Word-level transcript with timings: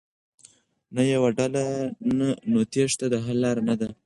نه 0.95 1.01
يوه 1.13 1.29
ډله 1.37 1.65
،نو 2.51 2.59
تېښته 2.73 3.05
د 3.13 3.15
حل 3.25 3.37
لاره 3.43 3.61
نه 3.69 3.75
ده. 3.79 3.89